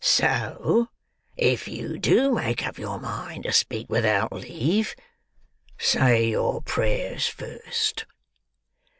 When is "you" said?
1.67-1.99